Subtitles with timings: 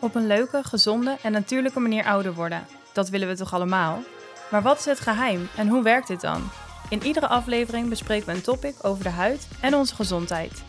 [0.00, 2.66] Op een leuke, gezonde en natuurlijke manier ouder worden.
[2.92, 4.02] Dat willen we toch allemaal?
[4.50, 6.42] Maar wat is het geheim en hoe werkt dit dan?
[6.88, 10.64] In iedere aflevering bespreken we een topic over de huid en onze gezondheid.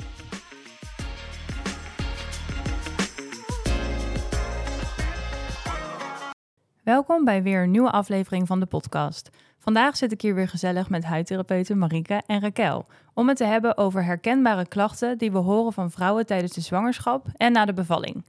[6.84, 9.30] Welkom bij weer een nieuwe aflevering van de podcast.
[9.62, 13.78] Vandaag zit ik hier weer gezellig met huidtherapeuten Marike en Raquel om het te hebben
[13.78, 18.26] over herkenbare klachten die we horen van vrouwen tijdens de zwangerschap en na de bevalling.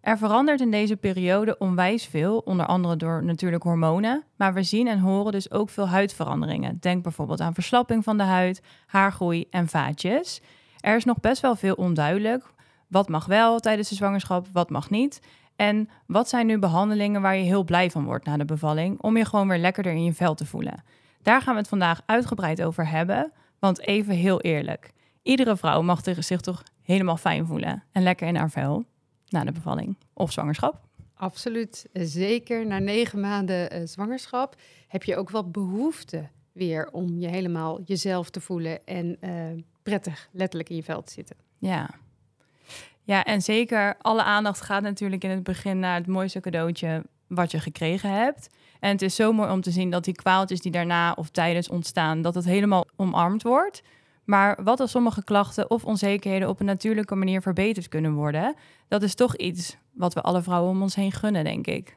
[0.00, 4.86] Er verandert in deze periode onwijs veel, onder andere door natuurlijk hormonen, maar we zien
[4.86, 6.78] en horen dus ook veel huidveranderingen.
[6.80, 10.40] Denk bijvoorbeeld aan verslapping van de huid, haargroei en vaatjes.
[10.80, 12.44] Er is nog best wel veel onduidelijk.
[12.88, 15.20] Wat mag wel tijdens de zwangerschap, wat mag niet?
[15.56, 19.16] En wat zijn nu behandelingen waar je heel blij van wordt na de bevalling, om
[19.16, 20.84] je gewoon weer lekkerder in je vel te voelen?
[21.22, 26.00] Daar gaan we het vandaag uitgebreid over hebben, want even heel eerlijk, iedere vrouw mag
[26.18, 28.84] zich toch helemaal fijn voelen en lekker in haar vel
[29.28, 30.80] na de bevalling of zwangerschap.
[31.14, 31.86] Absoluut.
[31.92, 34.56] Zeker na negen maanden uh, zwangerschap
[34.88, 40.28] heb je ook wat behoefte weer om je helemaal jezelf te voelen en uh, prettig
[40.32, 41.36] letterlijk in je vel te zitten.
[41.58, 41.90] Ja.
[43.04, 47.50] Ja, en zeker alle aandacht gaat natuurlijk in het begin naar het mooiste cadeautje wat
[47.50, 48.48] je gekregen hebt.
[48.80, 51.68] En het is zo mooi om te zien dat die kwaaltjes die daarna of tijdens
[51.68, 53.82] ontstaan, dat het helemaal omarmd wordt.
[54.24, 58.54] Maar wat als sommige klachten of onzekerheden op een natuurlijke manier verbeterd kunnen worden,
[58.88, 61.96] dat is toch iets wat we alle vrouwen om ons heen gunnen, denk ik.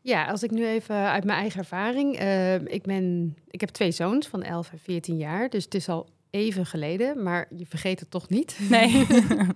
[0.00, 2.20] Ja, als ik nu even uit mijn eigen ervaring.
[2.20, 5.88] Uh, ik, ben, ik heb twee zoons van 11 en 14 jaar, dus het is
[5.88, 8.58] al even geleden, maar je vergeet het toch niet.
[8.68, 9.06] Nee.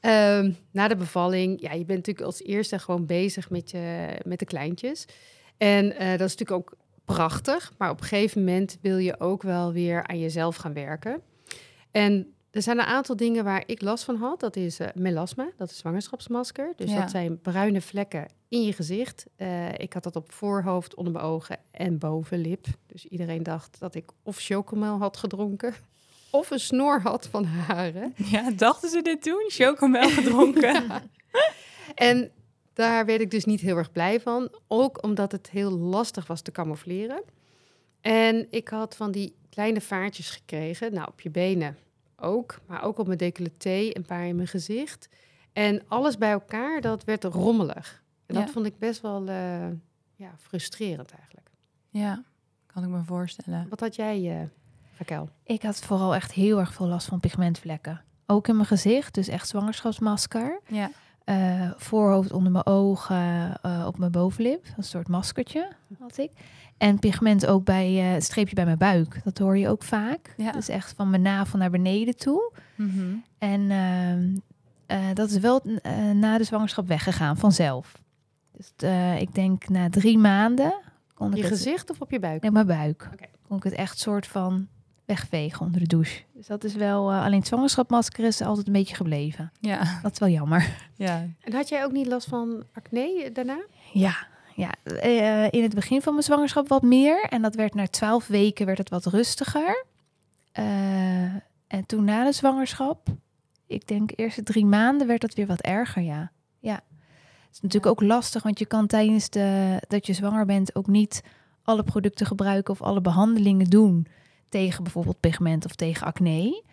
[0.00, 4.38] um, na de bevalling, ja, je bent natuurlijk als eerste gewoon bezig met, je, met
[4.38, 5.04] de kleintjes.
[5.56, 9.42] En uh, dat is natuurlijk ook prachtig, maar op een gegeven moment wil je ook
[9.42, 11.22] wel weer aan jezelf gaan werken.
[11.90, 14.40] En er zijn een aantal dingen waar ik last van had.
[14.40, 16.72] Dat is uh, melasma, dat is zwangerschapsmasker.
[16.76, 19.26] Dus dat zijn bruine vlekken in je gezicht.
[19.36, 22.66] Uh, ik had dat op voorhoofd, onder mijn ogen en bovenlip.
[22.86, 25.74] Dus iedereen dacht dat ik of chocomel had gedronken
[26.38, 28.14] of een snor had van haren.
[28.16, 29.44] Ja, dachten ze dit toen?
[29.48, 30.72] Chocomel gedronken?
[30.88, 31.02] ja.
[31.94, 32.30] En
[32.72, 34.50] daar werd ik dus niet heel erg blij van.
[34.66, 37.22] Ook omdat het heel lastig was te camoufleren.
[38.00, 40.94] En ik had van die kleine vaartjes gekregen.
[40.94, 41.76] Nou, op je benen
[42.16, 42.58] ook.
[42.66, 45.08] Maar ook op mijn decolleté, een paar in mijn gezicht.
[45.52, 48.04] En alles bij elkaar, dat werd rommelig.
[48.26, 49.66] En dat vond ik best wel uh,
[50.14, 51.50] ja, frustrerend eigenlijk.
[51.88, 52.24] Ja,
[52.66, 53.66] kan ik me voorstellen.
[53.68, 54.48] Wat had jij, uh,
[55.44, 58.00] Ik had vooral echt heel erg veel last van pigmentvlekken.
[58.26, 60.60] Ook in mijn gezicht, dus echt zwangerschapsmasker.
[60.66, 60.90] Ja.
[61.24, 64.66] Uh, voorhoofd onder mijn ogen, uh, op mijn bovenlip.
[64.76, 66.30] Een soort maskertje had ik.
[66.78, 69.20] En pigment ook bij uh, het streepje bij mijn buik.
[69.24, 70.34] Dat hoor je ook vaak.
[70.36, 70.52] Ja.
[70.52, 72.52] Dus echt van mijn navel naar beneden toe.
[72.74, 73.24] Mm -hmm.
[73.38, 75.62] En ehm, dat is wel
[76.14, 78.02] na de zwangerschap weggegaan, vanzelf.
[78.52, 78.72] Dus
[79.20, 80.74] ik denk na drie maanden...
[81.14, 82.42] Kon je ik gezicht het, of op je buik?
[82.42, 83.08] Nee, mijn buik.
[83.12, 83.30] Okay.
[83.48, 84.68] Kon ik het echt soort van
[85.06, 86.22] wegvegen onder de douche.
[86.34, 89.52] Dus dat is wel, uh, alleen het zwangerschapmasker is altijd een beetje gebleven.
[89.60, 90.00] Ja.
[90.02, 90.76] Dat is wel jammer.
[90.94, 91.26] Ja.
[91.40, 93.58] En had jij ook niet last van acne daarna?
[93.92, 94.70] Ja, ja.
[94.84, 97.24] Uh, in het begin van mijn zwangerschap wat meer.
[97.24, 99.84] En dat werd na twaalf weken werd het wat rustiger.
[100.58, 101.34] Uh,
[101.66, 103.08] en toen na de zwangerschap,
[103.66, 106.30] ik denk eerste drie maanden, werd dat weer wat erger, ja.
[106.58, 106.74] Ja.
[106.74, 110.86] Het is natuurlijk ook lastig, want je kan tijdens de, dat je zwanger bent ook
[110.86, 111.22] niet
[111.62, 114.06] alle producten gebruiken of alle behandelingen doen
[114.48, 116.64] tegen bijvoorbeeld pigment of tegen acne.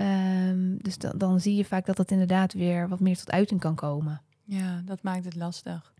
[0.00, 3.60] Um, dus dan, dan zie je vaak dat dat inderdaad weer wat meer tot uiting
[3.60, 4.22] kan komen.
[4.44, 5.94] Ja, dat maakt het lastig.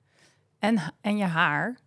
[0.59, 1.79] En, en je haar?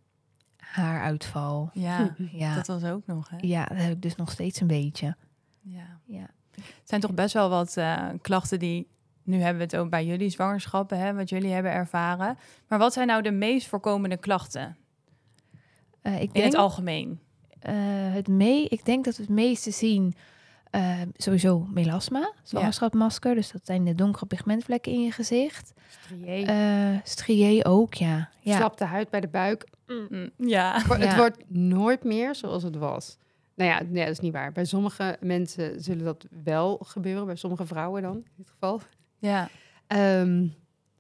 [0.57, 1.69] Haaruitval.
[1.73, 3.29] Ja, ja, dat was ook nog.
[3.29, 3.37] Hè?
[3.41, 5.15] Ja, dat heb ik dus nog steeds een beetje.
[5.61, 5.99] Ja.
[6.05, 6.29] ja.
[6.51, 8.87] Het zijn toch best wel wat uh, klachten die...
[9.23, 12.37] Nu hebben we het ook bij jullie zwangerschappen, hè, wat jullie hebben ervaren.
[12.67, 14.77] Maar wat zijn nou de meest voorkomende klachten?
[16.03, 16.45] Uh, ik In denk...
[16.45, 17.19] het algemeen?
[17.69, 17.73] Uh,
[18.13, 20.15] het mee, ik denk dat we het meeste zien
[20.71, 23.29] uh, sowieso melasma, zwangerschapmasker.
[23.29, 23.35] Ja.
[23.35, 25.73] Dus dat zijn de donkere pigmentvlekken in je gezicht.
[25.89, 26.45] Strié.
[26.93, 28.29] Uh, strié ook, ja.
[28.39, 28.55] ja.
[28.55, 29.67] Slapte huid bij de buik.
[29.87, 30.29] Mm.
[30.37, 30.81] Ja.
[30.87, 31.15] Het ja.
[31.15, 33.17] wordt nooit meer zoals het was.
[33.55, 34.51] Nou ja, nee, dat is niet waar.
[34.51, 37.25] Bij sommige mensen zullen dat wel gebeuren.
[37.25, 38.81] Bij sommige vrouwen dan, in dit geval.
[39.17, 39.49] Ja.
[39.87, 40.53] Um,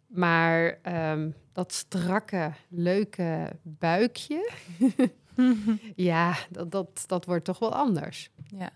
[0.07, 0.79] maar
[1.11, 4.49] um, dat strakke, leuke buikje...
[5.95, 8.29] ja, dat, dat, dat wordt toch wel anders.
[8.57, 8.69] Ja.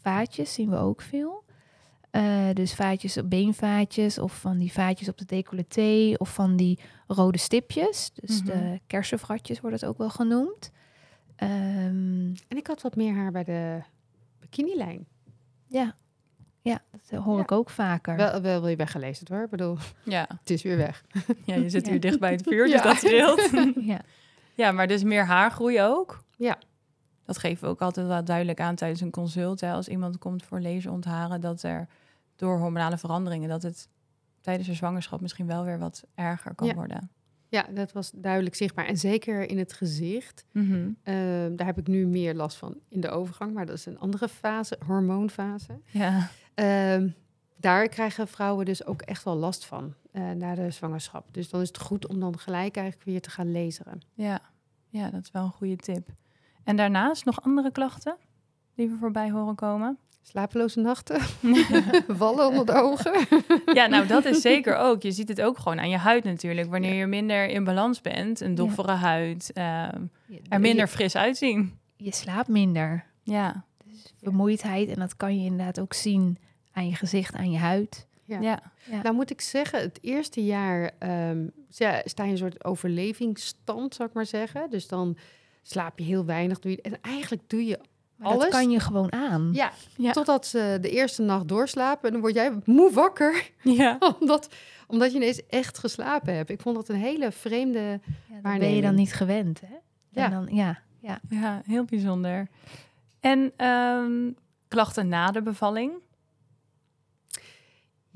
[0.00, 1.44] Vaatjes zien we ook veel.
[2.12, 7.38] Uh, dus vaatjes, beenvaatjes of van die vaatjes op de decolleté of van die rode
[7.38, 8.10] stipjes.
[8.14, 8.60] Dus mm -hmm.
[8.60, 10.70] de kersenvratjes wordt het ook wel genoemd.
[11.42, 13.80] Um, en ik had wat meer haar bij de
[14.40, 15.06] bikinilijn.
[15.68, 15.94] Ja,
[16.62, 17.42] ja, dat Dat hoor Ja.
[17.42, 18.16] ik ook vaker.
[18.16, 19.42] Wel, wel wil je weggelezen hoor.
[19.44, 21.04] Ik bedoel, Ja, het is weer weg.
[21.44, 21.90] ja je zit Ja.
[21.92, 22.82] hier dicht bij het vuur, dus Ja.
[22.82, 23.50] dat scheelt.
[23.80, 24.00] ja.
[24.56, 26.24] Ja, maar dus meer haargroei ook?
[26.36, 26.58] Ja.
[27.24, 29.60] Dat geven we ook altijd wel duidelijk aan tijdens een consult.
[29.60, 31.88] Hè, als iemand komt voor laserontharen, dat er
[32.36, 33.48] door hormonale veranderingen...
[33.48, 33.88] dat het
[34.40, 36.74] tijdens de zwangerschap misschien wel weer wat erger kan Ja.
[36.74, 37.10] worden.
[37.48, 38.86] Ja, dat was duidelijk zichtbaar.
[38.86, 40.44] En zeker in het gezicht.
[40.52, 40.90] Mhm.
[41.02, 43.54] Ehm, daar heb ik nu meer last van in de overgang.
[43.54, 45.80] Maar dat is een andere fase, hormoonfase.
[45.86, 47.08] Ja, Ehm,
[47.56, 51.34] daar krijgen vrouwen dus ook echt wel last van eh, na de zwangerschap.
[51.34, 54.00] Dus dan is het goed om dan gelijk eigenlijk weer te gaan laseren.
[54.14, 54.40] ja.
[54.88, 56.08] ja, dat is wel een goede tip.
[56.64, 58.16] En daarnaast nog andere klachten
[58.74, 59.98] die we voorbij horen komen?
[60.22, 61.20] Slapeloze nachten,
[62.18, 63.26] wallen onder de ogen.
[63.74, 65.02] Ja, nou dat is zeker ook.
[65.02, 66.70] Je ziet het ook gewoon aan je huid natuurlijk.
[66.70, 70.02] Wanneer je minder in balans bent, een doffere huid, ehm,
[70.48, 71.78] er minder fris uitzien.
[71.96, 73.04] Je, je slaapt minder.
[73.22, 74.88] Ja, Dus vermoeidheid.
[74.88, 76.38] En dat kan je inderdaad ook zien
[76.72, 78.06] aan je gezicht, aan je huid.
[78.26, 78.40] Ja.
[78.40, 78.62] ja.
[78.90, 79.02] Ja.
[79.02, 83.94] Nou moet ik zeggen, het eerste jaar ehm, ja, sta je in een soort overlevingsstand,
[83.94, 84.70] zou ik maar zeggen.
[84.70, 85.16] Dus dan
[85.62, 86.58] slaap je heel weinig.
[86.58, 87.78] Doe je, en eigenlijk doe je
[88.16, 88.40] Maar Alles?
[88.42, 89.50] dat kan je gewoon aan.
[89.52, 90.12] Ja, Ja.
[90.12, 92.06] totdat ze de eerste nacht doorslapen.
[92.06, 93.98] En dan word jij moe wakker, ja.
[94.20, 94.48] omdat,
[94.86, 96.50] omdat je ineens echt geslapen hebt.
[96.50, 98.00] Ik vond dat een hele vreemde...
[98.28, 99.74] Ja, dat ben je dan niet gewend, hè?
[100.10, 100.24] Ja.
[100.24, 101.20] En dan, ja, ja.
[101.28, 102.48] Ja, heel bijzonder.
[103.20, 104.30] En ehm,
[104.68, 105.92] klachten na de bevalling?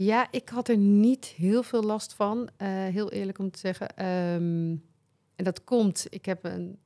[0.03, 3.97] Ja, ik had er niet heel veel last van, eh, heel eerlijk om te zeggen.
[3.97, 4.77] Ehm,
[5.37, 6.79] en dat komt, ik heb een,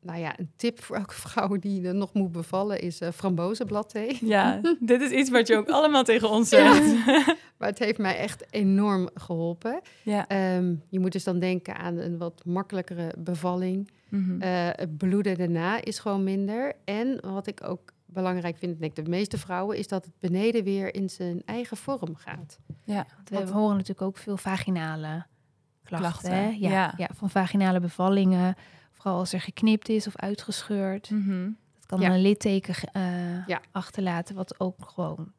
[0.00, 4.18] nou ja, een tip voor elke vrouw die er nog moet bevallen, is eh frambozenbladthee.
[4.20, 6.94] Ja, dit is iets wat je ook allemaal tegen ons zegt.
[7.58, 9.80] Maar het heeft mij echt enorm geholpen.
[10.02, 10.28] Ja.
[10.28, 13.90] Ehm, je moet dus dan denken aan een wat makkelijkere bevalling.
[14.08, 14.40] Mhm.
[14.40, 16.72] Eh, het bloeden daarna is gewoon minder.
[16.84, 20.64] En wat ik ook belangrijk vind, denk ik de meeste vrouwen, is dat het beneden
[20.64, 22.58] weer in zijn eigen vorm gaat.
[22.84, 23.06] ja.
[23.16, 25.24] Want we Want- horen natuurlijk ook veel vaginale
[25.84, 26.10] klachten.
[26.10, 26.48] Klachten, hè?
[26.48, 26.94] Ja, ja.
[26.96, 27.08] ja.
[27.14, 28.54] van vaginale bevallingen.
[28.90, 31.10] Vooral als er geknipt is of uitgescheurd.
[31.10, 31.50] Mhm.
[31.78, 32.06] Dat kan Ja.
[32.06, 33.60] dan een litteken eh, Ja.
[33.70, 35.32] achterlaten, wat ook gewoon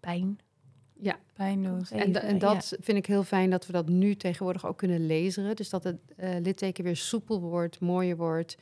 [0.00, 0.38] pijn
[1.02, 1.90] Ja, Pijn doet.
[1.90, 5.06] en, da- en dat vind ik heel fijn dat we dat nu tegenwoordig ook kunnen
[5.06, 5.56] lezen.
[5.56, 8.56] Dus dat het eh, litteken weer soepel wordt, mooier wordt.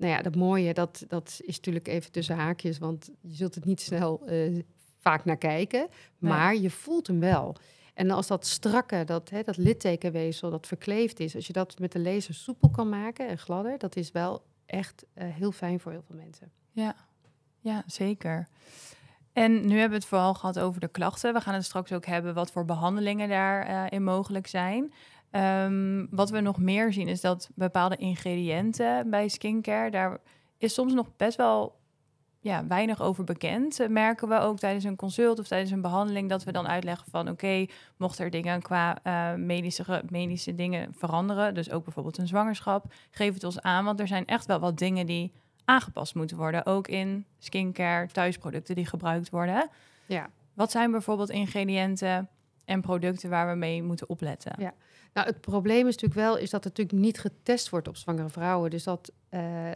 [0.00, 3.64] Nou ja, dat mooie, dat, dat is natuurlijk even tussen haakjes, want je zult het
[3.64, 4.62] niet snel eh,
[4.98, 5.88] vaak naar kijken.
[6.18, 7.56] Maar je voelt hem wel.
[7.94, 11.92] En als dat strakke, dat, hè, dat littekenweefsel dat verkleefd is, als je dat met
[11.92, 15.92] de laser soepel kan maken en gladder, dat is wel echt eh, heel fijn voor
[15.92, 16.50] heel veel mensen.
[16.70, 16.94] Ja.
[17.60, 18.48] ja, zeker.
[19.32, 21.32] En nu hebben we het vooral gehad over de klachten.
[21.32, 24.92] We gaan het straks ook hebben wat voor behandelingen daarin in mogelijk zijn.
[25.30, 30.18] Ehm, wat we nog meer zien is dat bepaalde ingrediënten bij skincare, daar
[30.58, 31.78] is soms nog best wel
[32.40, 33.80] ja, weinig over bekend.
[33.80, 37.10] Eh, merken we ook tijdens een consult of tijdens een behandeling dat we dan uitleggen
[37.10, 37.66] van oké,
[37.96, 43.34] mocht er dingen qua eh, medische, medische dingen veranderen, dus ook bijvoorbeeld een zwangerschap, geef
[43.34, 45.32] het ons aan, want er zijn echt wel wat dingen die
[45.64, 49.68] aangepast moeten worden, ook in skincare, thuisproducten die gebruikt worden.
[50.06, 50.30] Ja.
[50.54, 52.28] Wat zijn bijvoorbeeld ingrediënten
[52.64, 54.52] en producten waar we mee moeten opletten?
[54.58, 54.74] Ja.
[55.12, 58.28] Nou, het probleem is natuurlijk wel is dat het natuurlijk niet getest wordt op zwangere
[58.28, 58.70] vrouwen.
[58.70, 59.70] Dus dat eh,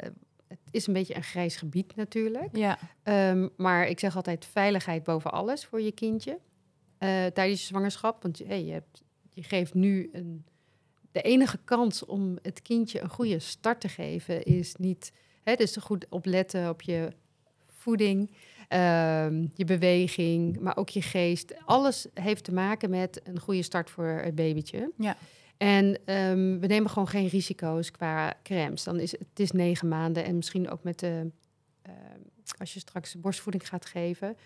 [0.48, 2.56] het is een beetje een grijs gebied natuurlijk.
[2.56, 6.38] Ja, Ehm, maar ik zeg altijd veiligheid boven alles voor je kindje
[6.98, 8.22] eh, tijdens je zwangerschap.
[8.22, 10.44] Want je- hey, je, hebt, je geeft nu een,
[11.12, 15.12] de enige kans om het kindje een goede start te geven is niet,
[15.42, 17.12] hè, dus goed opletten op je
[17.66, 18.30] voeding,
[18.68, 21.54] ehm, je beweging, maar ook je geest.
[21.64, 24.90] Alles heeft te maken met een goede start voor het babytje.
[24.98, 25.16] Ja.
[25.56, 28.84] En ehm, we nemen gewoon geen risico's qua crèmes.
[28.84, 31.30] Dan is het, is negen maanden en misschien ook met de
[31.82, 32.20] ehm,
[32.58, 34.36] als je straks borstvoeding gaat geven.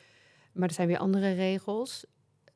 [0.52, 2.04] Maar er zijn weer andere regels.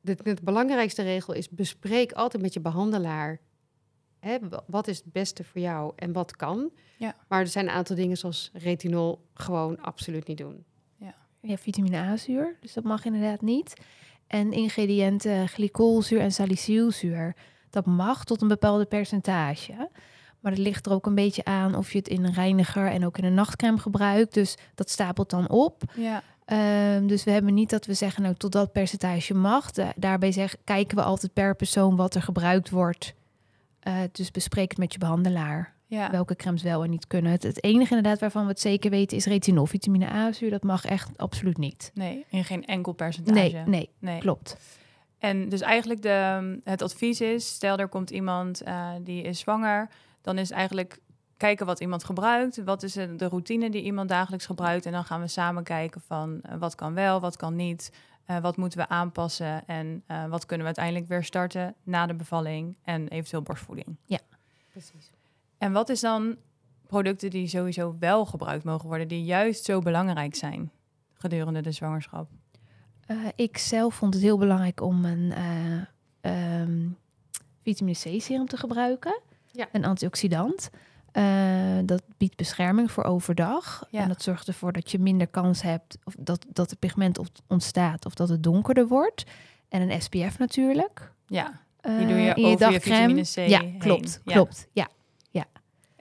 [0.01, 3.39] De, de belangrijkste regel is bespreek altijd met je behandelaar.
[4.19, 6.71] Hè, wa- wat is het beste voor jou en wat kan.
[6.97, 7.15] Ja.
[7.27, 10.65] Maar er zijn een aantal dingen zoals retinol gewoon absoluut niet doen.
[11.45, 13.73] Ja, vitamine A-zuur, dus dat mag inderdaad niet.
[14.27, 17.35] En ingrediënten glycolzuur en salicylzuur,
[17.69, 19.89] dat mag tot een bepaalde percentage.
[20.39, 23.05] Maar het ligt er ook een beetje aan of je het in een reiniger en
[23.05, 24.33] ook in een nachtcrème gebruikt.
[24.33, 25.81] Dus dat stapelt dan op.
[25.95, 29.71] ja, Ehm, dus we hebben niet dat we zeggen, nou tot dat percentage mag.
[29.71, 33.13] Da- daarbij zeg, kijken we altijd per persoon wat er gebruikt wordt.
[33.79, 36.11] Eh, dus bespreek het met je behandelaar ja.
[36.11, 37.31] welke crèmes wel en niet kunnen.
[37.31, 40.49] Het, het enige inderdaad waarvan we het zeker weten is retinol, vitamine A-zuur.
[40.49, 41.91] Dat mag echt absoluut niet.
[41.93, 43.39] Nee, in geen enkel percentage.
[43.39, 44.19] Nee, nee, Nee.
[44.19, 44.57] klopt.
[45.17, 49.89] En dus eigenlijk de, het advies is, stel er komt iemand eh, die is zwanger,
[50.21, 50.99] dan is eigenlijk
[51.37, 55.21] kijken wat iemand gebruikt, wat is de routine die iemand dagelijks gebruikt en dan gaan
[55.21, 57.91] we samen kijken van eh, wat kan wel, wat kan niet.
[58.25, 62.13] Eh, wat moeten we aanpassen en eh, wat kunnen we uiteindelijk weer starten na de
[62.13, 63.97] bevalling en eventueel borstvoeding.
[64.71, 65.11] Precies.
[65.63, 66.35] En wat is dan
[66.87, 70.71] producten die sowieso wel gebruikt mogen worden, die juist zo belangrijk zijn
[71.13, 72.29] gedurende de zwangerschap?
[73.05, 76.87] Eh, ik zelf vond het heel belangrijk om een eh, ehm,
[77.61, 79.21] vitamine C serum te gebruiken.
[79.51, 79.67] Ja.
[79.71, 80.69] Een antioxidant.
[81.11, 81.23] Eh,
[81.85, 83.87] dat biedt bescherming voor overdag.
[83.89, 84.01] Ja.
[84.01, 88.05] En dat zorgt ervoor dat je minder kans hebt of dat, dat er pigment ontstaat
[88.05, 89.23] of dat het donkerder wordt.
[89.69, 91.11] En een SPF natuurlijk.
[91.27, 93.77] Ja, die doe je over je vitamine C Ja, heen.
[93.77, 94.21] klopt.
[94.25, 94.33] Ja.
[94.33, 94.67] Klopt.
[94.71, 94.87] Ja.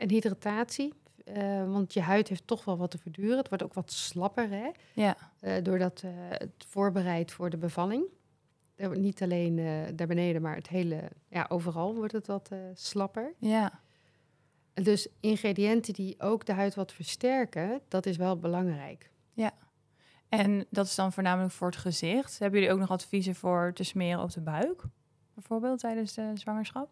[0.03, 0.93] En hydratatie,
[1.25, 3.37] eh, want je huid heeft toch wel wat te verduren.
[3.37, 4.71] Het wordt ook wat slapper, hè?
[4.93, 5.17] Ja.
[5.41, 8.05] Eh, doordat eh, het voorbereidt voor de bevalling.
[8.93, 9.57] Niet alleen
[9.97, 13.35] daar beneden, maar het hele, ja, overal wordt het wat slapper.
[13.39, 13.81] ja.
[14.75, 19.11] Dus ingrediënten die ook de huid wat versterken, dat is wel belangrijk.
[20.29, 22.39] En dat is dan voornamelijk voor het gezicht.
[22.39, 24.83] Hebben jullie ook nog adviezen voor te smeren op de buik?
[25.35, 26.91] Bijvoorbeeld tijdens de zwangerschap?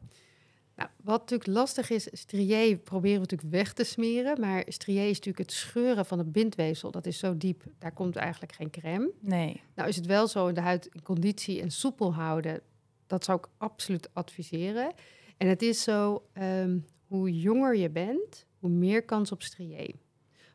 [0.81, 4.41] Nou, wat natuurlijk lastig is, strié proberen we natuurlijk weg te smeren.
[4.41, 6.91] Maar strié is natuurlijk het scheuren van het bindweefsel.
[6.91, 9.11] Dat is zo diep, daar komt eigenlijk geen crème.
[9.21, 9.63] Nee.
[9.75, 12.61] Nou is het wel zo de huid in conditie en soepel houden.
[13.07, 14.93] Dat zou ik absoluut adviseren.
[15.37, 19.95] En het is zo, ehm, hoe jonger je bent, hoe meer kans op strié.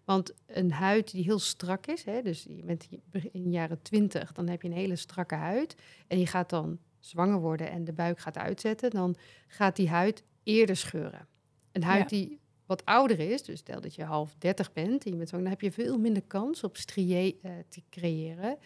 [0.05, 2.87] Want een huid die heel strak is, hè, dus je bent
[3.31, 5.75] in de jaren 20, dan heb je een hele strakke huid.
[6.07, 9.15] En je gaat dan zwanger worden en de buik gaat uitzetten, dan
[9.47, 11.27] gaat die huid eerder scheuren.
[11.71, 12.17] Een huid Ja.
[12.17, 15.45] die wat ouder is, dus stel dat je half 30 bent en je bent zwanger,
[15.49, 18.57] dan heb je veel minder kans op strié eh, te creëren.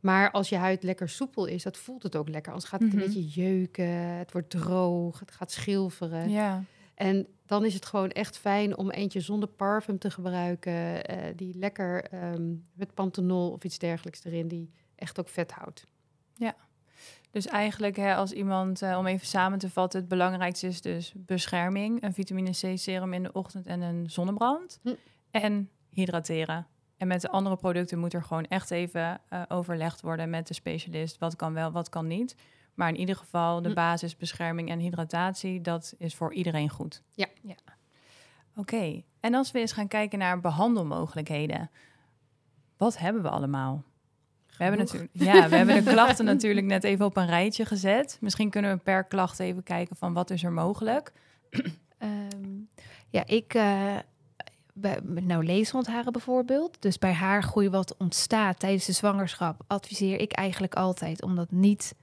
[0.00, 2.52] Maar als je huid lekker soepel is, dat voelt het ook lekker.
[2.52, 2.98] Anders gaat het Mhm.
[2.98, 6.30] een beetje jeuken, het wordt droog, het gaat schilferen.
[6.30, 6.62] Ja.
[6.94, 11.54] En dan is het gewoon echt fijn om eentje zonder parfum te gebruiken, eh, die
[11.58, 15.84] lekker ehm, met panthenol of iets dergelijks erin, die echt ook vet houdt.
[17.30, 21.12] Dus eigenlijk hè, als iemand, eh, om even samen te vatten, het belangrijkste is dus
[21.16, 22.02] bescherming.
[22.02, 24.80] Een vitamine C serum in de ochtend en een zonnebrand.
[24.82, 24.94] Hm.
[25.30, 26.66] En hydrateren.
[26.96, 30.54] En met de andere producten moet er gewoon echt even eh, overlegd worden met de
[30.54, 31.18] specialist.
[31.18, 32.36] Wat kan wel, wat kan niet.
[32.74, 33.74] Maar in ieder geval de Hm.
[33.74, 37.02] basis bescherming en hydratatie, dat is voor iedereen goed.
[37.14, 37.26] Ja.
[37.42, 37.54] Ja.
[38.56, 41.70] Oké, en als we eens gaan kijken naar behandelmogelijkheden.
[42.76, 43.84] Wat hebben we allemaal?
[44.58, 48.18] We hebben, natuurlijk, ja, we hebben de klachten natuurlijk net even op een rijtje gezet.
[48.20, 51.12] Misschien kunnen we per klacht even kijken van wat is er mogelijk.
[51.98, 52.60] Ehm,
[53.08, 53.54] ja, ik...
[53.54, 53.96] eh,
[54.80, 56.82] bij, nou leeswandharen bijvoorbeeld.
[56.82, 59.64] Dus bij haargroei wat ontstaat tijdens de zwangerschap...
[59.66, 61.94] adviseer ik eigenlijk altijd om dat niet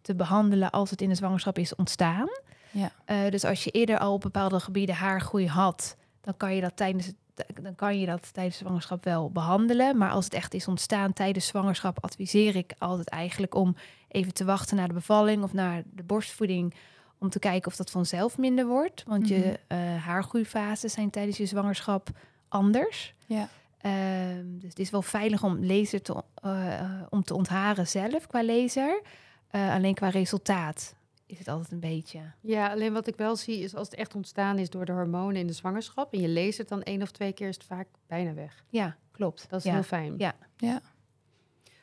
[0.00, 0.70] te behandelen...
[0.70, 2.28] als het in de zwangerschap is ontstaan.
[2.70, 2.92] Ja.
[3.04, 5.96] Eh, dus als je eerder al op bepaalde gebieden haargroei had...
[6.20, 7.16] dan kan je dat tijdens het
[7.62, 9.96] dan kan je dat tijdens de zwangerschap wel behandelen.
[9.96, 13.76] Maar als het echt is ontstaan tijdens zwangerschap, adviseer ik altijd eigenlijk om
[14.08, 16.74] even te wachten naar de bevalling of naar de borstvoeding.
[17.20, 19.04] Om te kijken of dat vanzelf minder wordt.
[19.06, 22.08] Want je eh haargroeifases zijn tijdens je zwangerschap
[22.48, 23.14] anders.
[23.26, 23.48] Ja.
[23.80, 28.26] Ehm, dus het is wel veilig om laser te, eh, eh, om te ontharen zelf
[28.26, 29.02] qua laser.
[29.50, 30.94] Alleen qua resultaat
[31.28, 32.20] is het altijd een beetje.
[32.40, 35.36] Ja, alleen wat ik wel zie is als het echt ontstaan is door de hormonen
[35.36, 37.88] in de zwangerschap en je leest het dan één of twee keer, is het vaak
[38.06, 38.64] bijna weg.
[38.68, 39.50] Ja, klopt.
[39.50, 39.72] Dat is ja.
[39.72, 40.14] heel fijn.
[40.18, 40.34] Ja.
[40.56, 40.80] Ja.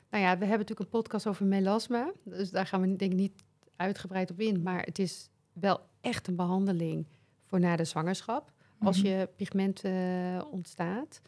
[0.10, 3.18] Nou ja, we hebben natuurlijk een podcast over melasma, dus daar gaan we denk ik
[3.18, 3.44] niet
[3.76, 7.08] uitgebreid op in, maar het is wel echt een behandeling
[7.46, 8.52] voor na de zwangerschap.
[8.80, 9.08] Als Mhm.
[9.08, 11.22] je pigment eh, ontstaat.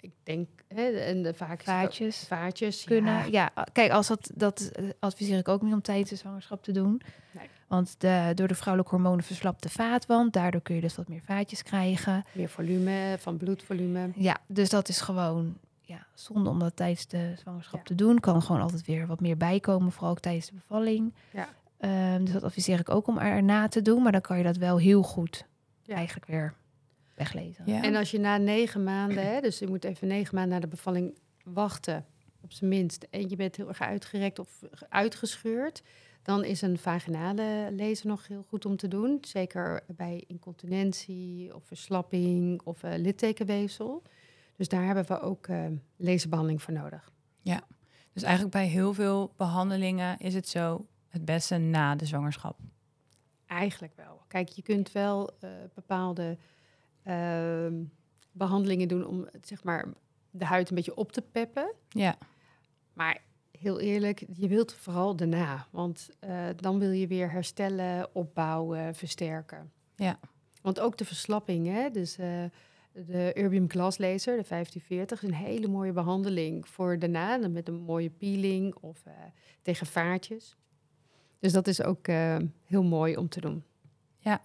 [0.00, 2.24] Ik denk, hè, en de vaak Vaatjes.
[2.26, 3.30] vaatjes kunnen.
[3.30, 3.50] Ja.
[3.56, 7.00] Ja, kijk, als dat, dat adviseer ik ook niet om tijdens de zwangerschap te doen.
[7.30, 7.48] Nee.
[7.66, 10.32] Want de, door de vrouwelijke hormonen verslapt de vaatwand.
[10.32, 12.24] Daardoor kun je dus wat meer vaatjes krijgen.
[12.32, 14.10] Meer volume, van bloedvolume.
[14.14, 17.84] Ja, dus dat is gewoon ja, zonde om dat tijdens de zwangerschap Ja.
[17.84, 18.20] te doen.
[18.20, 21.14] Kan gewoon altijd weer wat meer bijkomen, vooral ook tijdens de bevalling.
[21.32, 21.48] Ja.
[21.78, 24.02] Ehm, dus dat adviseer ik ook om erna te doen.
[24.02, 25.46] Maar dan kan je dat wel heel goed
[25.82, 25.94] Ja.
[25.94, 26.54] eigenlijk weer
[27.18, 27.64] weglezen.
[27.66, 27.82] Ja.
[27.82, 30.68] En als je na negen maanden, hè, dus je moet even negen maanden na de
[30.68, 32.06] bevalling wachten,
[32.40, 35.82] op zijn minst, en je bent heel erg uitgerekt of uitgescheurd,
[36.22, 39.18] dan is een vaginale laser nog heel goed om te doen.
[39.20, 44.02] Zeker bij incontinentie of verslapping of eh, littekenweefsel.
[44.56, 45.64] Dus daar hebben we ook eh
[45.96, 47.10] laserbehandeling voor nodig.
[48.18, 52.58] Dus eigenlijk bij heel veel behandelingen is het zo het beste na de zwangerschap.
[53.46, 54.22] Eigenlijk wel.
[54.28, 56.38] Kijk, je kunt wel eh, bepaalde
[58.32, 59.88] behandelingen doen om zeg maar,
[60.30, 61.74] de huid een beetje op te peppen.
[61.88, 62.18] Ja,
[62.92, 63.22] Maar
[63.58, 65.66] heel eerlijk, je wilt vooral daarna.
[65.70, 69.72] Want eh, dan wil je weer herstellen, opbouwen, versterken.
[69.96, 70.18] Ja.
[70.62, 71.90] Want ook de verslapping, hè?
[71.90, 72.44] Dus eh,
[72.92, 77.48] de Erbium Glass Laser, de 1540, is een hele mooie behandeling voor daarna.
[77.48, 79.12] Met een mooie peeling of uh,
[79.62, 80.56] tegen vaartjes.
[81.38, 82.06] Dus dat is ook
[82.64, 83.64] heel mooi om te doen.
[84.18, 84.42] Ja,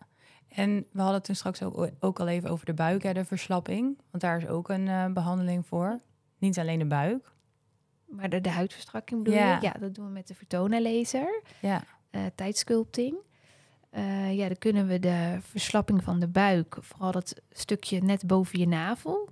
[0.56, 3.26] en we hadden het toen straks ook, ook al even over de buik, hè, de
[3.26, 3.98] verslapping.
[4.10, 6.00] Want daar is ook een uh, behandeling voor.
[6.38, 7.32] Niet alleen de buik.
[8.06, 9.56] Maar de, de huidverstrakking bedoel ja.
[9.56, 9.62] je?
[9.62, 11.42] Ja, dat doen we met de Vertona laser.
[11.60, 11.84] Ja.
[12.12, 13.16] Uh, tijdsculpting.
[13.92, 18.60] Uh, ja, dan kunnen we de verslapping van de buik, vooral dat stukje net boven
[18.60, 19.30] je navel,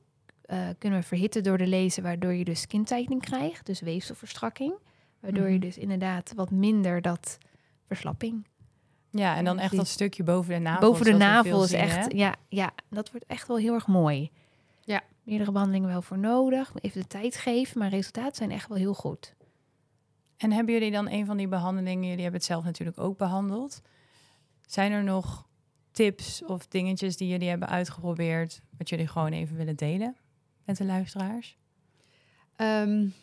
[0.78, 4.74] kunnen we verhitten door de laser, waardoor je dus skintightening krijgt, dus weefselverstrakking.
[5.20, 7.38] Waardoor je dus inderdaad wat minder dat
[7.88, 8.46] verslapping.
[9.12, 10.90] Ja, en dan echt dat stukje boven de navel.
[10.90, 14.32] Boven de navel is echt, ja, ja, dat wordt echt wel heel erg mooi.
[14.82, 15.02] Ja.
[15.24, 16.72] Meerdere behandelingen wel voor nodig.
[16.82, 19.36] Even de tijd geven, maar resultaten zijn echt wel heel goed.
[20.38, 23.82] En hebben jullie dan een van die behandelingen, jullie hebben het zelf natuurlijk ook behandeld.
[24.66, 25.48] Zijn er nog
[25.92, 30.16] tips of dingetjes die jullie hebben uitgeprobeerd, wat jullie gewoon even willen delen
[30.66, 31.58] met de luisteraars?
[32.58, 33.14] Um,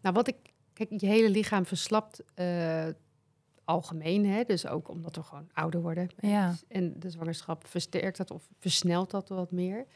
[0.00, 0.36] nou, wat ik,
[0.72, 2.86] kijk, je hele lichaam verslapt uh,
[3.66, 6.08] algemeen, hè, dus ook omdat we gewoon ouder worden.
[6.20, 6.54] Ja.
[6.68, 9.86] En de zwangerschap versterkt dat of versnelt dat wat meer.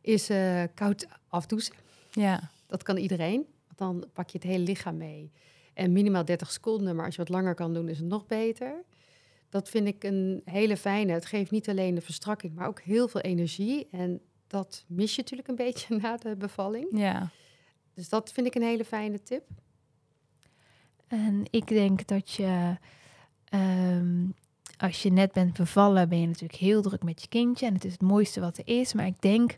[0.00, 1.74] Is uh, koud afdouchen.
[2.10, 2.50] Ja.
[2.66, 3.46] Dat kan iedereen.
[3.66, 5.32] Want dan pak je het hele lichaam mee.
[5.74, 8.84] En minimaal 30 seconden, maar als je wat langer kan doen, is het nog beter.
[9.48, 11.12] Dat vind ik een hele fijne.
[11.12, 13.88] Het geeft niet alleen de verstrakking, maar ook heel veel energie.
[13.90, 16.86] En dat mis je natuurlijk een beetje na de bevalling.
[16.98, 17.30] Ja.
[17.94, 19.42] Dus dat vind ik een hele fijne tip.
[21.06, 22.76] En ik denk dat je,
[23.54, 24.34] um,
[24.78, 27.66] als je net bent bevallen, ben je natuurlijk heel druk met je kindje.
[27.66, 28.92] En het is het mooiste wat er is.
[28.92, 29.56] Maar ik denk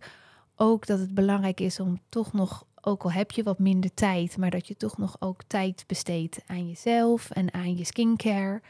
[0.57, 4.37] ook dat het belangrijk is om toch nog, ook al heb je wat minder tijd,
[4.37, 8.61] maar dat je toch nog ook tijd besteedt aan jezelf en aan je skincare.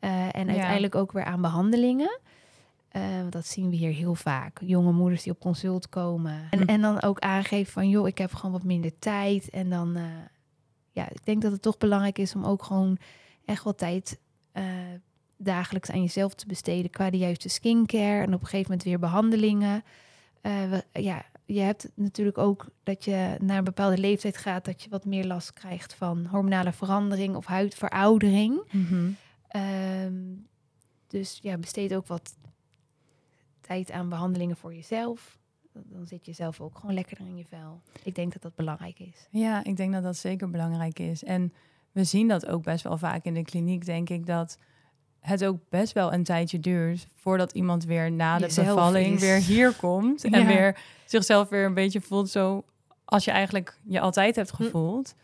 [0.00, 2.18] Uh, en uiteindelijk ook weer aan behandelingen.
[2.96, 4.60] Uh, dat zien we hier heel vaak.
[4.64, 6.46] Jonge moeders die op consult komen.
[6.50, 6.68] En, Hm.
[6.68, 9.50] en dan ook aangeven van, joh, ik heb gewoon wat minder tijd.
[9.50, 10.04] En dan, uh,
[10.92, 12.98] ja, ik denk dat het toch belangrijk is om ook gewoon
[13.44, 14.18] echt wel tijd
[15.36, 16.90] dagelijks aan jezelf te besteden.
[16.90, 19.84] Qua de juiste skincare en op een gegeven moment weer behandelingen.
[20.42, 24.82] Uh, we, ja, je hebt natuurlijk ook dat je naar een bepaalde leeftijd gaat, dat
[24.82, 28.62] je wat meer last krijgt van hormonale verandering of huidveroudering.
[28.70, 29.16] Mm -hmm.
[29.56, 30.46] Um,
[31.06, 32.36] dus ja, besteed ook wat
[33.60, 35.38] tijd aan behandelingen voor jezelf.
[35.72, 37.80] Dan zit je zelf ook gewoon lekkerder in je vel.
[38.02, 39.28] Ik denk dat dat belangrijk is.
[39.30, 41.24] Ja, ik denk dat dat zeker belangrijk is.
[41.24, 41.52] En
[41.92, 44.58] we zien dat ook best wel vaak in de kliniek, denk ik, dat
[45.24, 49.20] het ook best wel een tijdje duurt voordat iemand weer na de Jezelf bevalling is.
[49.20, 52.64] weer hier komt en weer zichzelf weer een beetje voelt zo
[53.04, 55.14] als je eigenlijk je altijd hebt gevoeld.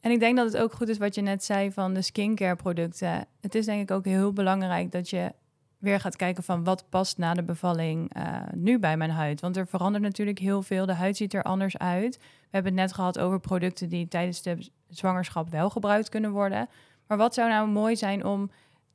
[0.00, 2.56] En ik denk dat het ook goed is wat je net zei van de skincare
[2.56, 3.26] producten.
[3.40, 5.32] Het is denk ik ook heel belangrijk dat je
[5.78, 9.40] weer gaat kijken van wat past na de bevalling uh, nu bij mijn huid.
[9.40, 10.86] Want er verandert natuurlijk heel veel.
[10.86, 12.16] De huid ziet er anders uit.
[12.16, 16.68] We hebben het net gehad over producten die tijdens de zwangerschap wel gebruikt kunnen worden.
[17.06, 18.50] Maar wat zou nou mooi zijn om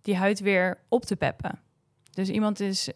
[0.07, 1.59] die huid weer op te peppen?
[2.11, 2.89] Dus iemand is,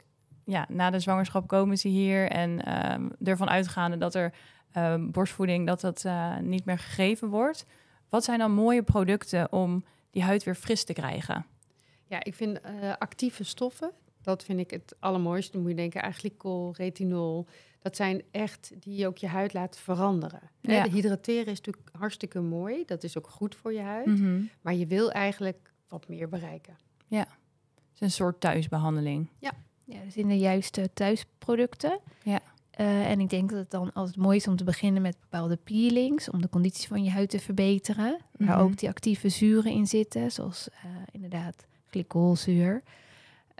[0.46, 2.52] ja, na de zwangerschap komen ze hier en
[2.94, 4.34] um, ervan uitgaande dat er
[4.78, 7.66] um, borstvoeding, dat dat uh, niet meer gegeven wordt.
[8.10, 11.46] Wat zijn dan mooie producten om die huid weer fris te krijgen?
[12.06, 15.52] Ja, ik vind uh, actieve stoffen, dat vind ik het allermooiste.
[15.52, 17.48] Dan moet je denken aan glycol, retinol.
[17.80, 20.42] Dat zijn echt die ook je huid laten veranderen.
[20.62, 20.90] Ja.
[20.90, 22.86] Hydrateren is natuurlijk hartstikke mooi.
[22.86, 24.06] Dat is ook goed voor je huid.
[24.06, 24.50] Mm -hmm.
[24.62, 26.78] Maar je wil eigenlijk wat meer bereiken.
[27.18, 29.30] Ja, het is een soort thuisbehandeling.
[29.40, 29.52] Ja.
[29.84, 32.00] Ja, dus in de juiste thuisproducten.
[32.24, 32.40] Ja.
[32.80, 35.56] Uh, en ik denk dat het dan altijd mooi is om te beginnen met bepaalde
[35.56, 38.10] peelings, om de conditie van je huid te verbeteren.
[38.10, 38.44] Waar Mhm.
[38.44, 38.60] mm -hmm.
[38.60, 42.84] ook die actieve zuren in zitten, zoals uh, inderdaad glycolzuur.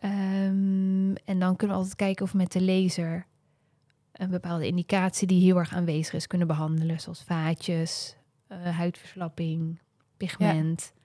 [0.04, 3.26] Um, en dan kunnen we altijd kijken of we met de laser
[4.12, 8.16] een bepaalde indicatie die heel erg aanwezig is kunnen behandelen, zoals vaatjes,
[8.52, 9.80] uh, huidverslapping,
[10.18, 10.92] pigment.
[10.94, 11.01] Ja.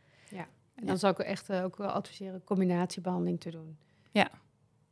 [0.76, 3.78] En dan zou ik echt uh, ook wel adviseren combinatiebehandeling te doen.
[4.10, 4.30] Ja,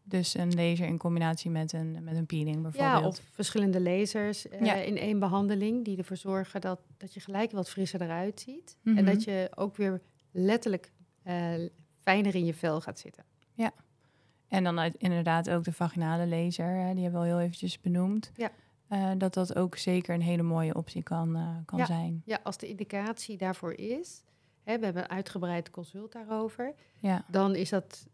[0.07, 3.03] dus een laser in combinatie met een, met een peeling bijvoorbeeld.
[3.03, 4.75] Ja, of verschillende lasers uh, ja.
[4.75, 8.77] in één behandeling die ervoor zorgen dat, dat je gelijk wat frisser eruit ziet.
[8.81, 8.91] Mhm.
[8.91, 9.07] Mm -hmm.
[9.07, 10.93] En dat je ook weer letterlijk
[11.27, 13.25] uh, fijner in je vel gaat zitten.
[13.53, 13.73] Ja.
[14.49, 17.81] En dan uit, inderdaad ook de vaginale laser, hè, die hebben we al heel eventjes
[17.81, 18.33] benoemd.
[18.37, 18.51] Ja.
[18.89, 21.87] Uh, dat dat ook zeker een hele mooie optie kan, kan ja.
[21.87, 22.23] zijn.
[22.25, 24.23] Ja, als de indicatie daarvoor is,
[24.65, 27.25] hè, we hebben een uitgebreid consult daarover, ja.
[27.29, 28.09] dan is dat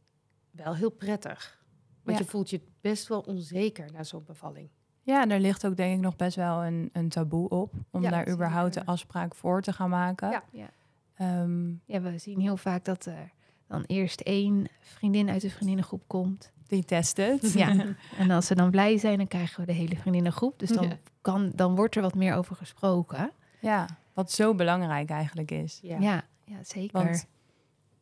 [0.51, 1.59] wel heel prettig.
[2.03, 2.25] Want ja.
[2.25, 4.69] je voelt je best wel onzeker na zo'n bevalling.
[5.03, 8.03] Ja, en er ligt ook denk ik nog best wel een, een taboe op om
[8.03, 10.31] Ja, daar überhaupt de afspraak voor te gaan maken.
[10.31, 10.43] Ja.
[10.53, 10.71] Ja.
[11.15, 13.31] Ehm, Ja, we zien heel vaak dat, er,
[13.67, 16.53] dan eerst één vriendin uit de vriendinnengroep komt.
[16.67, 17.53] Die test het.
[17.53, 17.95] Ja.
[18.19, 20.59] en als ze dan blij zijn, dan krijgen we de hele vriendinnengroep.
[20.59, 20.99] Dus dan, Ja.
[21.21, 23.31] kan, dan wordt er wat meer over gesproken.
[23.61, 25.79] ja, wat zo belangrijk eigenlijk is.
[25.83, 26.25] Ja.
[26.51, 27.03] Ja, zeker.
[27.03, 27.27] Want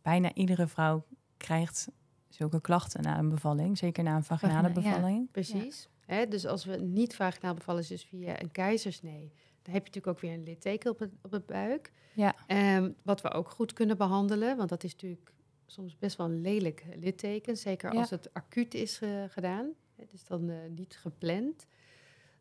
[0.03, 1.07] bijna iedere vrouw
[1.37, 1.89] krijgt
[2.29, 3.79] zulke klachten na een bevalling.
[3.79, 4.95] Zeker na een vaginale Vagina, ja.
[4.97, 5.31] bevalling.
[5.31, 5.89] Precies.
[6.07, 9.33] Hè, dus als we niet vaginaal bevallen, is dus via een keizersnee,
[9.63, 11.93] dan heb je natuurlijk ook weer een litteken op het, op het buik.
[12.13, 12.35] Ja.
[12.47, 15.33] Ehm, wat we ook goed kunnen behandelen, want dat is natuurlijk
[15.67, 17.99] soms best wel een lelijk litteken, zeker Ja.
[18.01, 21.67] als het acuut is eh, gedaan, hè, dus dan eh, niet gepland.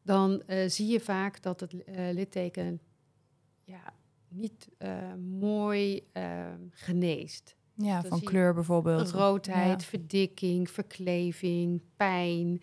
[0.01, 2.79] Dan eh, zie je vaak dat het eh, litteken
[3.63, 3.93] ja,
[4.29, 7.55] niet eh, mooi ehm, geneest.
[7.75, 9.11] Ja, Dan van kleur bijvoorbeeld.
[9.11, 9.87] Roodheid, Ja.
[9.87, 12.61] verdikking, verkleving, pijn.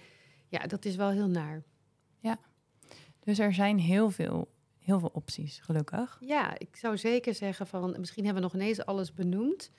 [0.48, 1.62] Ja, dat is wel heel naar.
[3.20, 4.48] Dus er zijn heel veel,
[4.78, 6.18] heel veel opties, gelukkig.
[6.20, 9.70] Ja, ik zou zeker zeggen van, misschien hebben we nog ineens alles benoemd.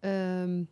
[0.00, 0.64] Ehm,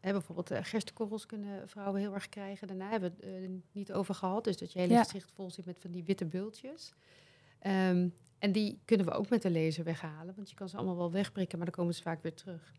[0.00, 2.66] hè, bijvoorbeeld uh, gerstekorrels kunnen vrouwen heel erg krijgen.
[2.66, 4.44] Daarna hebben we het eh, niet over gehad.
[4.44, 5.02] Dus dat je hele Ja.
[5.02, 6.92] gezicht vol zit met van die witte bultjes.
[7.66, 10.34] Ehm, en die kunnen we ook met de laser weghalen.
[10.36, 12.72] Want je kan ze allemaal wel wegprikken, maar dan komen ze vaak weer terug.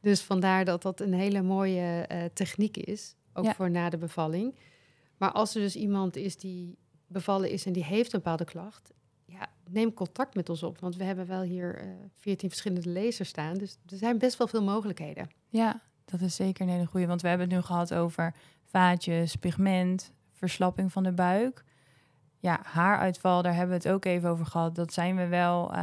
[0.00, 3.14] Dus vandaar dat dat een hele mooie eh, techniek is.
[3.32, 3.54] Ook Ja.
[3.54, 4.54] voor na de bevalling.
[5.16, 8.92] Maar als er dus iemand is die bevallen is en die heeft een bepaalde klacht,
[9.24, 10.78] ja, neem contact met ons op.
[10.80, 13.54] Want we hebben wel hier eh 14 verschillende lasers staan.
[13.54, 15.28] Dus er zijn best wel veel mogelijkheden.
[15.48, 17.06] Ja, dat is zeker een hele goede.
[17.06, 21.64] Want we hebben het nu gehad over vaatjes, pigment, verslapping van de buik.
[22.44, 24.74] Ja, haaruitval, daar hebben we het ook even over gehad.
[24.74, 25.78] Dat zijn we wel eh,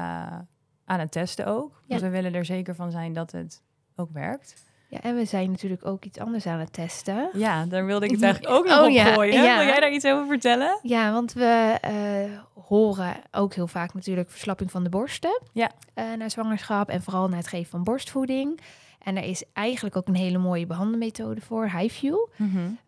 [0.85, 1.81] aan het testen ook.
[1.85, 1.99] Ja.
[1.99, 3.61] we willen er zeker van zijn dat het
[3.95, 4.63] ook werkt.
[4.87, 7.29] Ja, en we zijn natuurlijk ook iets anders aan het testen.
[7.33, 9.43] Ja, daar wilde ik het eigenlijk ook nog Oh, op ja, gooien.
[9.43, 9.57] ja.
[9.57, 10.79] Wil jij daar iets over vertellen?
[10.81, 15.71] Ja, want we eh, horen ook heel vaak natuurlijk verslapping van de borsten Ja.
[15.93, 18.59] eh, na zwangerschap en vooral na het geven van borstvoeding.
[18.99, 22.13] En er is eigenlijk ook een hele mooie behandelmethode voor, HiFu.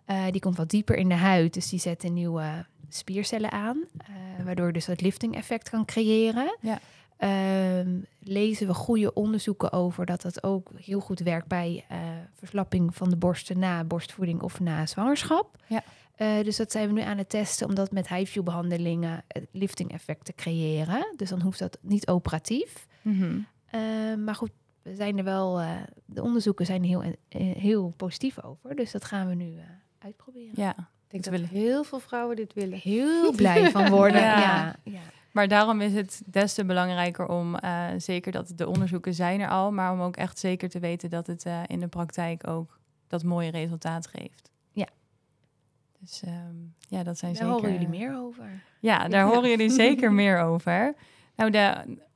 [0.06, 3.84] Eh, die komt wat dieper in de huid, dus die zet een nieuwe spiercellen aan,
[3.98, 6.58] eh, waardoor dus dat lifting effect kan creëren.
[6.62, 6.80] Ja.
[7.24, 12.00] Ehm, lezen we goede onderzoeken over dat dat ook heel goed werkt bij eh,
[12.34, 15.58] verslapping van de borsten na borstvoeding of na zwangerschap.
[15.68, 15.84] Ja.
[16.16, 19.92] Eh, dus dat zijn we nu aan het testen om dat met HiFu-behandelingen het lifting
[19.92, 21.14] effect te creëren.
[21.16, 22.88] Dus dan hoeft dat niet operatief.
[23.02, 23.40] Mhm.
[23.66, 23.80] Eh,
[24.16, 24.52] maar goed,
[24.82, 25.62] we zijn er wel,
[26.06, 27.04] de onderzoeken zijn er heel,
[27.58, 28.76] heel positief over.
[28.76, 29.54] Dus dat gaan we nu
[30.00, 30.54] uitproberen.
[30.56, 30.90] Ja,
[31.22, 32.78] denk Dat dat willen- heel veel vrouwen dit willen.
[32.78, 34.22] Heel blij van worden.
[34.32, 34.36] Ja.
[34.38, 34.76] ja.
[34.84, 35.00] Ja,
[35.32, 39.50] maar daarom is het des te belangrijker om eh, zeker dat de onderzoeken zijn er
[39.50, 42.80] al, maar om ook echt zeker te weten dat het eh, in de praktijk ook
[43.08, 44.50] dat mooie resultaat geeft.
[44.72, 44.88] Ja.
[46.00, 46.56] Dus ehm,
[46.88, 47.54] ja, dat zijn Daar zeker.
[47.62, 48.46] horen jullie meer over.
[48.80, 49.34] Ja, daar Ja.
[49.34, 50.94] horen jullie zeker meer over.
[51.36, 51.60] Nou, de,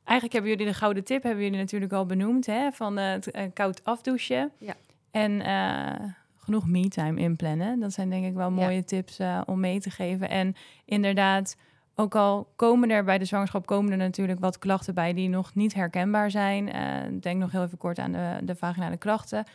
[0.03, 3.31] eigenlijk hebben jullie de gouden tip, hebben jullie natuurlijk al benoemd, hè, van eh, het
[3.31, 4.51] eh, koud afdouchen.
[4.57, 4.73] Ja.
[5.11, 6.09] En eh,
[6.47, 7.79] genoeg me-time inplannen.
[7.79, 8.55] Dat zijn denk ik wel Ja.
[8.55, 10.29] mooie tips eh, om mee te geven.
[10.29, 10.55] En
[10.85, 11.55] inderdaad,
[11.95, 15.55] ook al komen er bij de zwangerschap komen er natuurlijk wat klachten bij die nog
[15.55, 16.71] niet herkenbaar zijn.
[16.71, 19.45] Eh, denk nog heel even kort aan de, de vaginale klachten.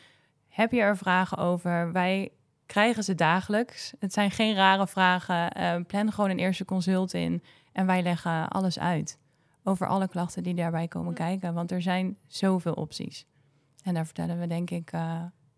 [0.49, 1.93] Heb je er vragen over?
[1.93, 2.31] Wij
[2.67, 3.93] krijgen ze dagelijks.
[3.99, 5.51] Het zijn geen rare vragen.
[5.51, 9.19] Eh, plan gewoon een eerste consult in en wij leggen alles uit
[9.65, 11.25] over alle klachten die daarbij komen Ja.
[11.25, 11.55] kijken.
[11.55, 13.27] Want er zijn zoveel opties.
[13.83, 14.93] En daar vertellen we denk ik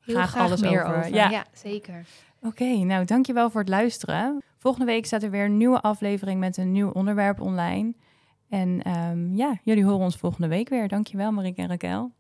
[0.04, 0.96] Heel graag, alles meer over.
[0.96, 1.14] over.
[1.14, 1.30] Ja.
[1.30, 1.44] Ja.
[1.52, 2.04] zeker.
[2.42, 4.42] Oké, nou dankjewel voor het luisteren.
[4.58, 7.94] Volgende week staat er weer een nieuwe aflevering met een nieuw onderwerp online.
[8.48, 10.88] En ehm, ja, jullie horen ons volgende week weer.
[10.88, 12.12] Dankjewel Marieke en Raquel.